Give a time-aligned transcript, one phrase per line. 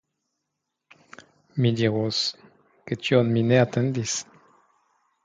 [1.59, 2.21] Mi dirus,
[2.87, 4.17] ke tion mi ne atendis.